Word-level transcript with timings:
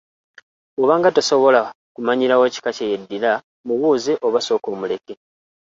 Bw’obanga 0.75 1.09
tosobola 1.15 1.61
kumanyirawo 1.95 2.43
kika 2.53 2.69
kye 2.77 2.89
yeddira 2.91 3.31
mubuuze 3.65 4.13
oba 4.27 4.39
sooka 4.45 4.67
omuleke. 4.75 5.13